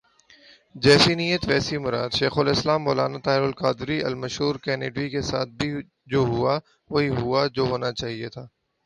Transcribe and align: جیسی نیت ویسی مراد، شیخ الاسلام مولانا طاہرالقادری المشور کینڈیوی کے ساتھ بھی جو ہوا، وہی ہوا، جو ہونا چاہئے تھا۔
جیسی 0.75 1.13
نیت 1.19 1.43
ویسی 1.49 1.77
مراد، 1.85 2.09
شیخ 2.19 2.33
الاسلام 2.41 2.81
مولانا 2.85 3.19
طاہرالقادری 3.25 3.97
المشور 4.09 4.53
کینڈیوی 4.65 5.07
کے 5.13 5.21
ساتھ 5.29 5.49
بھی 5.59 5.69
جو 6.11 6.19
ہوا، 6.31 6.53
وہی 6.91 7.09
ہوا، 7.19 7.41
جو 7.55 7.63
ہونا 7.71 7.89
چاہئے 7.99 8.27
تھا۔ 8.33 8.43